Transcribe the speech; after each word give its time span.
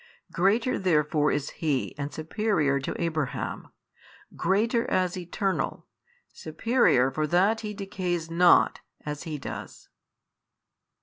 Greater 0.31 0.79
therefore 0.79 1.31
is 1.31 1.51
He 1.61 1.95
and 1.95 2.11
Superior 2.11 2.79
to 2.79 2.99
Abraham: 2.99 3.67
greater 4.35 4.89
as 4.89 5.15
Eternal, 5.15 5.85
Superior 6.33 7.11
for 7.11 7.27
that 7.27 7.59
He 7.61 7.75
decays 7.75 8.27
not 8.31 8.79
as 9.05 9.23
he 9.29 9.37
does. 9.37 9.89